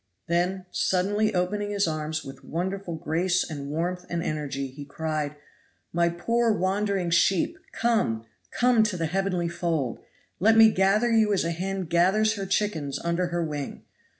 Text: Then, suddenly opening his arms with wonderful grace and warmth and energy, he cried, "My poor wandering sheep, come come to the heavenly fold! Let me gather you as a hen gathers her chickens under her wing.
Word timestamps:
Then, 0.25 0.65
suddenly 0.71 1.31
opening 1.35 1.69
his 1.69 1.87
arms 1.87 2.25
with 2.25 2.43
wonderful 2.43 2.95
grace 2.95 3.47
and 3.47 3.69
warmth 3.69 4.03
and 4.09 4.23
energy, 4.23 4.65
he 4.71 4.83
cried, 4.83 5.35
"My 5.93 6.09
poor 6.09 6.51
wandering 6.51 7.11
sheep, 7.11 7.59
come 7.71 8.25
come 8.49 8.81
to 8.81 8.97
the 8.97 9.05
heavenly 9.05 9.47
fold! 9.47 9.99
Let 10.39 10.57
me 10.57 10.71
gather 10.71 11.11
you 11.11 11.33
as 11.33 11.45
a 11.45 11.51
hen 11.51 11.83
gathers 11.83 12.33
her 12.33 12.47
chickens 12.47 12.97
under 13.03 13.27
her 13.27 13.43
wing. 13.45 13.83